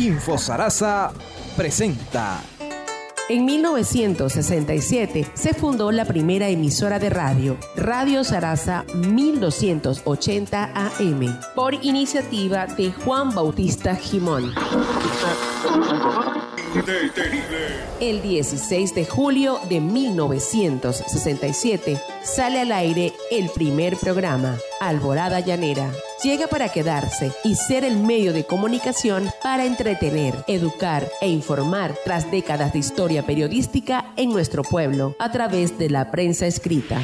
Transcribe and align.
Info 0.00 0.36
Sarasa 0.38 1.12
presenta. 1.58 2.40
En 3.28 3.44
1967 3.44 5.26
se 5.34 5.52
fundó 5.52 5.92
la 5.92 6.06
primera 6.06 6.48
emisora 6.48 6.98
de 6.98 7.10
radio, 7.10 7.58
Radio 7.76 8.24
Sarasa 8.24 8.86
1280 8.94 10.72
AM, 10.74 11.38
por 11.54 11.74
iniciativa 11.74 12.66
de 12.66 12.92
Juan 12.92 13.34
Bautista 13.34 13.94
Jimón. 13.94 14.54
El 18.00 18.22
16 18.22 18.94
de 18.94 19.04
julio 19.04 19.60
de 19.68 19.80
1967 19.80 22.00
sale 22.22 22.62
al 22.62 22.72
aire 22.72 23.12
el 23.30 23.50
primer 23.50 23.98
programa, 23.98 24.56
Alborada 24.80 25.40
Llanera. 25.40 25.92
Llega 26.22 26.48
para 26.48 26.68
quedarse 26.68 27.32
y 27.44 27.54
ser 27.54 27.82
el 27.82 27.96
medio 27.96 28.34
de 28.34 28.44
comunicación 28.44 29.30
para 29.42 29.64
entretener, 29.64 30.34
educar 30.48 31.08
e 31.22 31.28
informar 31.28 31.94
tras 32.04 32.30
décadas 32.30 32.74
de 32.74 32.78
historia 32.78 33.24
periodística 33.24 34.12
en 34.18 34.28
nuestro 34.28 34.62
pueblo 34.62 35.16
a 35.18 35.32
través 35.32 35.78
de 35.78 35.88
la 35.88 36.10
prensa 36.10 36.46
escrita. 36.46 37.00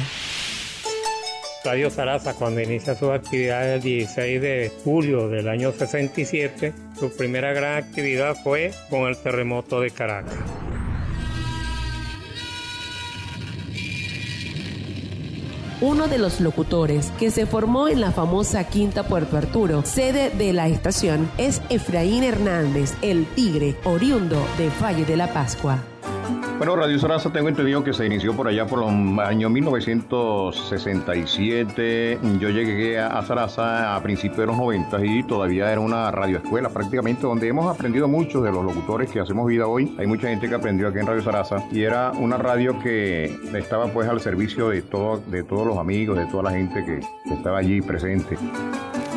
Radio 1.65 1.89
Sarasa, 1.89 2.35
cuando 2.35 2.61
inicia 2.61 2.93
sus 2.93 3.09
actividades 3.09 3.77
el 3.77 3.81
16 3.81 4.41
de 4.41 4.71
julio 4.83 5.27
del 5.29 5.49
año 5.49 5.71
67, 5.71 6.73
su 6.99 7.09
primera 7.17 7.53
gran 7.53 7.83
actividad 7.83 8.35
fue 8.43 8.71
con 8.91 9.07
el 9.07 9.17
terremoto 9.17 9.81
de 9.81 9.89
Caracas. 9.89 10.37
Uno 15.81 16.07
de 16.07 16.17
los 16.17 16.39
locutores 16.39 17.11
que 17.19 17.31
se 17.31 17.45
formó 17.45 17.87
en 17.87 18.01
la 18.01 18.11
famosa 18.11 18.63
Quinta 18.65 19.03
Puerto 19.03 19.37
Arturo, 19.37 19.83
sede 19.85 20.29
de 20.31 20.53
la 20.53 20.67
estación, 20.67 21.29
es 21.37 21.61
Efraín 21.69 22.23
Hernández, 22.23 22.93
el 23.01 23.25
Tigre, 23.25 23.75
oriundo 23.83 24.43
de 24.57 24.69
Valle 24.81 25.05
de 25.05 25.17
la 25.17 25.33
Pascua. 25.33 25.83
Bueno, 26.57 26.75
Radio 26.75 26.97
Sarasa 26.97 27.31
tengo 27.31 27.49
entendido 27.49 27.83
que 27.83 27.93
se 27.93 28.07
inició 28.07 28.35
por 28.35 28.47
allá 28.47 28.65
por 28.65 28.79
los 28.79 28.89
años 29.19 29.51
1967. 29.51 32.19
Yo 32.39 32.49
llegué 32.49 32.99
a 32.99 33.21
Sarasa 33.21 33.95
a 33.95 34.01
principios 34.01 34.39
de 34.39 34.47
los 34.47 34.57
90 34.57 35.05
y 35.05 35.21
todavía 35.21 35.71
era 35.71 35.79
una 35.79 36.09
radioescuela 36.09 36.69
prácticamente 36.69 37.27
donde 37.27 37.47
hemos 37.47 37.71
aprendido 37.71 38.07
mucho 38.07 38.41
de 38.41 38.51
los 38.51 38.65
locutores 38.65 39.11
que 39.11 39.19
hacemos 39.19 39.45
vida 39.45 39.67
hoy. 39.67 39.95
Hay 39.99 40.07
mucha 40.07 40.29
gente 40.29 40.49
que 40.49 40.55
aprendió 40.55 40.87
aquí 40.87 40.97
en 40.97 41.05
Radio 41.05 41.21
Sarasa 41.21 41.63
y 41.71 41.83
era 41.83 42.09
una 42.13 42.37
radio 42.37 42.79
que 42.79 43.25
estaba 43.53 43.85
pues 43.89 44.09
al 44.09 44.19
servicio 44.19 44.69
de, 44.69 44.81
todo, 44.81 45.21
de 45.27 45.43
todos 45.43 45.67
los 45.67 45.77
amigos, 45.77 46.17
de 46.17 46.25
toda 46.25 46.41
la 46.41 46.53
gente 46.53 46.83
que 46.83 47.01
estaba 47.31 47.59
allí 47.59 47.81
presente. 47.81 48.35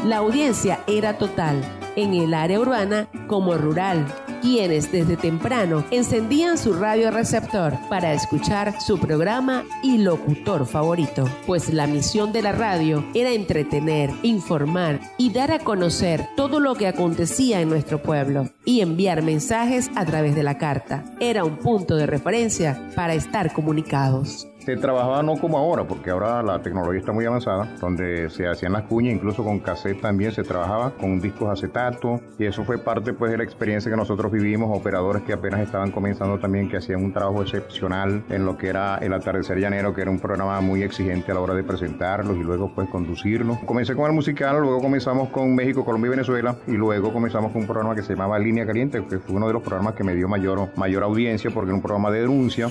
La 0.05 0.19
audiencia 0.19 0.81
era 0.87 1.17
total, 1.17 1.62
en 1.97 2.12
el 2.12 2.34
área 2.34 2.61
urbana 2.61 3.09
como 3.28 3.55
rural 3.55 4.05
quienes 4.41 4.91
desde 4.93 5.17
temprano 5.17 5.85
encendían 5.91 6.59
su 6.59 6.73
radio 6.73 7.11
receptor 7.11 7.75
para 7.89 8.13
escuchar 8.13 8.81
su 8.81 8.99
programa 8.99 9.65
y 9.83 9.99
locutor 9.99 10.67
favorito, 10.67 11.29
pues 11.47 11.73
la 11.73 11.87
misión 11.87 12.33
de 12.33 12.43
la 12.43 12.53
radio 12.53 13.05
era 13.15 13.33
entretener, 13.33 14.11
informar 14.23 15.01
y 15.19 15.33
dar 15.33 15.53
a 15.53 15.59
conocer 15.59 16.27
todo 16.37 16.61
lo 16.61 16.75
que 16.75 16.87
acontecía 16.87 17.61
en 17.61 17.69
nuestro 17.69 18.03
pueblo 18.03 18.49
y 18.65 18.81
enviar 18.81 19.23
mensajes 19.23 19.91
a 19.95 20.05
través 20.05 20.35
de 20.35 20.43
la 20.43 20.59
carta. 20.59 21.05
Era 21.21 21.45
un 21.45 21.57
punto 21.57 21.97
de 21.97 22.07
referencia 22.07 22.91
para 22.95 23.15
estar 23.15 23.53
comunicados 23.53 24.50
se 24.61 24.77
trabajaba 24.77 25.22
no 25.22 25.36
como 25.36 25.58
ahora, 25.58 25.84
porque 25.84 26.11
ahora 26.11 26.42
la 26.42 26.61
tecnología 26.61 27.00
está 27.00 27.12
muy 27.12 27.25
avanzada, 27.25 27.75
donde 27.80 28.30
se 28.30 28.47
hacían 28.47 28.72
las 28.72 28.83
cuñas, 28.83 29.14
incluso 29.14 29.42
con 29.42 29.61
cassette 29.61 30.00
también 30.00 30.33
se 30.33 30.42
trabajaba 30.42 30.92
con 30.92 31.20
discos 31.20 31.48
acetato, 31.50 32.20
y 32.39 32.44
eso 32.44 32.64
fue 32.64 32.78
parte 32.78 33.12
pues 33.12 33.31
de 33.33 33.38
la 33.38 33.44
experiencia 33.44 33.91
que 33.91 33.97
nosotros 33.97 34.31
vivimos, 34.31 34.77
operadores 34.77 35.22
que 35.22 35.33
apenas 35.33 35.61
estaban 35.61 35.91
comenzando 35.91 36.38
también, 36.38 36.69
que 36.69 36.77
hacían 36.77 37.05
un 37.05 37.12
trabajo 37.12 37.42
excepcional 37.42 38.22
en 38.28 38.44
lo 38.44 38.56
que 38.56 38.69
era 38.69 38.98
el 38.98 39.12
atardecer 39.12 39.58
llanero, 39.58 39.94
que 39.94 40.03
era 40.03 40.11
un 40.11 40.20
programa 40.20 40.61
muy 40.61 40.83
exigente 40.83 41.33
a 41.33 41.34
la 41.34 41.41
hora 41.41 41.54
de 41.54 41.65
presentarlos 41.65 42.37
y 42.37 42.43
luego 42.43 42.72
pues 42.75 42.88
conducirlos. 42.88 43.59
Comencé 43.60 43.94
con 43.94 44.06
el 44.06 44.12
musical, 44.12 44.60
luego 44.60 44.81
comenzamos 44.81 45.31
con 45.31 45.54
México, 45.54 45.84
Colombia 45.84 46.09
y 46.09 46.10
Venezuela, 46.10 46.56
y 46.66 46.72
luego 46.72 47.12
comenzamos 47.12 47.53
con 47.53 47.62
un 47.62 47.66
programa 47.66 47.94
que 47.94 48.03
se 48.03 48.15
llamaba 48.15 48.38
Línea 48.38 48.66
Caliente, 48.66 49.03
que 49.09 49.19
fue 49.19 49.37
uno 49.37 49.47
de 49.47 49.54
los 49.54 49.62
programas 49.62 49.94
que 49.94 50.04
me 50.04 50.15
dio 50.15 50.28
mayor, 50.28 50.69
mayor 50.76 51.03
audiencia, 51.03 51.50
porque 51.50 51.69
era 51.69 51.76
un 51.76 51.82
programa 51.82 52.10
de 52.10 52.20
denuncia. 52.20 52.70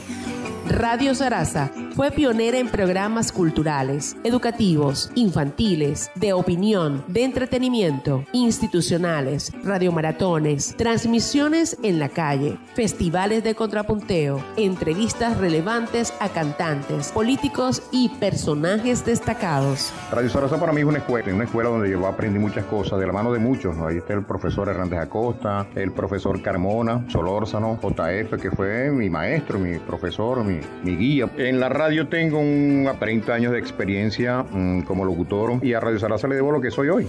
Radio 0.68 1.16
Sarasa 1.16 1.72
fue 1.96 2.12
pionera 2.12 2.58
en 2.58 2.68
programas 2.68 3.31
culturales, 3.31 4.16
educativos, 4.24 5.12
infantiles, 5.16 6.12
de 6.16 6.34
opinión, 6.34 7.03
de 7.08 7.24
entretenimiento, 7.24 8.25
institucionales, 8.34 9.52
radiomaratones, 9.64 10.75
transmisiones 10.78 11.78
en 11.84 12.00
la 12.00 12.09
calle, 12.09 12.58
festivales 12.75 13.44
de 13.44 13.56
contrapunteo, 13.56 14.44
entrevistas 14.58 15.38
relevantes 15.38 16.14
a 16.20 16.30
cantantes, 16.30 17.12
políticos 17.12 17.81
y 17.91 18.09
personajes 18.20 19.06
destacados. 19.06 19.91
Radio 20.12 20.30
Sarasa 20.30 20.59
para 20.59 20.72
mí 20.72 20.81
es 20.81 20.88
una 20.88 21.00
escuela, 21.00 21.34
una 21.34 21.46
escuela 21.46 21.70
donde 21.70 21.90
yo 21.90 22.06
aprendí 22.06 22.40
muchas 22.40 22.66
cosas 22.66 23.00
de 23.00 23.08
la 23.08 23.14
mano 23.14 23.31
de 23.31 23.40
muchos. 23.40 23.78
Ahí 23.78 23.97
está 23.97 24.14
el 24.14 24.24
profesor 24.24 24.70
Hernández 24.70 25.00
Acosta, 25.00 25.68
el 25.76 25.91
profesor 25.91 26.41
Carmona, 26.41 27.06
Solórzano, 27.09 27.80
JF, 27.81 28.41
que 28.41 28.52
fue 28.52 28.91
mi 28.91 29.09
maestro, 29.09 29.59
mi 29.59 29.80
profesor, 29.80 30.44
mi, 30.83 30.95
guía. 30.95 31.29
En 31.37 31.59
la 31.59 31.69
radio 31.69 32.07
tengo 32.07 32.39
un, 32.39 32.89
30 32.99 33.33
años 33.33 33.51
de 33.51 33.59
experiencia 33.59 34.43
mm, 34.43 34.81
como 34.81 35.05
locutor 35.05 35.59
y 35.63 35.73
a 35.73 35.79
Radio 35.79 35.99
Sarasa 35.99 36.27
le 36.27 36.35
debo 36.35 36.51
lo 36.51 36.61
que 36.61 36.71
soy 36.71 36.89
hoy. 36.89 37.07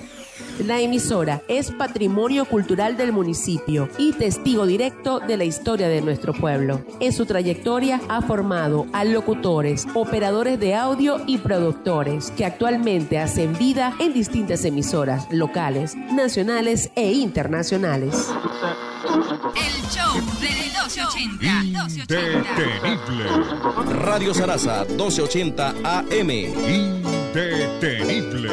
La 0.66 0.80
emisora 0.80 1.42
es 1.48 1.70
patrimonio 1.70 2.44
cultural 2.44 2.96
del 2.96 3.12
municipio 3.12 3.88
y 3.98 4.12
testigo 4.12 4.66
directo 4.66 5.20
de 5.20 5.36
la 5.36 5.44
historia 5.44 5.88
de 5.88 6.02
nuestro 6.02 6.32
pueblo. 6.32 6.84
En 7.00 7.12
su 7.12 7.26
trayectoria 7.26 8.00
ha 8.08 8.22
formado 8.22 8.86
a 8.92 9.04
locutores, 9.04 9.86
operadores 9.94 10.60
de 10.60 10.74
audio 10.74 11.20
y 11.26 11.38
productores 11.38 12.30
que 12.32 12.44
actualmente 12.44 13.18
hacen 13.18 13.56
vida 13.56 13.94
en 14.00 14.12
distintas 14.12 14.64
emisoras 14.64 15.26
locales, 15.30 15.96
nacionales 15.96 16.90
e 16.94 17.12
internacionales. 17.12 18.30
El 19.10 19.82
show 19.90 20.14
de 20.40 20.48
1280. 20.48 21.62
1280. 21.62 24.04
Radio 24.04 24.32
Sarasa 24.32 24.84
1280 24.84 25.74
AM. 25.82 26.30
Indetenible. 27.34 28.50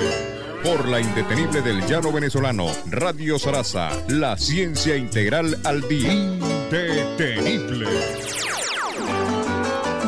Por 0.63 0.87
la 0.87 0.99
indetenible 0.99 1.61
del 1.61 1.85
llano 1.85 2.11
venezolano, 2.11 2.71
Radio 2.89 3.37
Sarasa, 3.37 3.91
la 4.07 4.35
ciencia 4.37 4.95
integral 4.95 5.59
al 5.63 5.87
día. 5.87 6.11
Indetenible. 6.11 7.85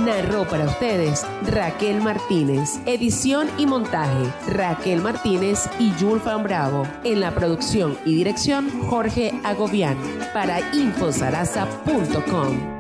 Narró 0.09 0.47
para 0.47 0.65
ustedes 0.65 1.23
Raquel 1.43 2.01
Martínez. 2.01 2.79
Edición 2.87 3.47
y 3.59 3.67
montaje 3.67 4.33
Raquel 4.47 5.01
Martínez 5.01 5.69
y 5.77 5.91
Julfan 5.99 6.41
Bravo. 6.41 6.87
En 7.03 7.19
la 7.19 7.29
producción 7.29 7.95
y 8.05 8.15
dirección 8.15 8.71
Jorge 8.89 9.39
Agobián. 9.43 9.97
Para 10.33 10.61
infosarasa.com. 10.73 12.78